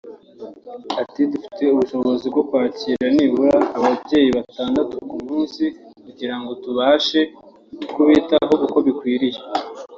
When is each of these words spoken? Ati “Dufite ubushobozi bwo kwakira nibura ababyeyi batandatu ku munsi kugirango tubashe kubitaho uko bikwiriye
Ati 1.01 1.21
“Dufite 1.31 1.63
ubushobozi 1.73 2.25
bwo 2.33 2.43
kwakira 2.49 3.05
nibura 3.15 3.55
ababyeyi 3.77 4.29
batandatu 4.37 4.95
ku 5.09 5.17
munsi 5.27 5.63
kugirango 6.03 6.51
tubashe 6.63 7.21
kubitaho 7.95 8.53
uko 8.67 8.77
bikwiriye 8.85 9.39